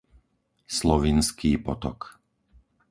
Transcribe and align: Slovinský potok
Slovinský 0.77 1.51
potok 1.65 2.01